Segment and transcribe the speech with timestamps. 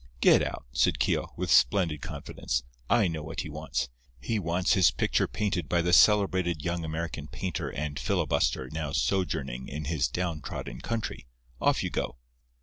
[0.19, 2.63] "Get out!" said Keogh, with splendid confidence.
[2.89, 3.87] "I know what he wants.
[4.19, 9.67] He wants his picture painted by the celebrated young American painter and filibuster now sojourning
[9.67, 11.27] in his down trodden country.
[11.61, 12.17] Off you go."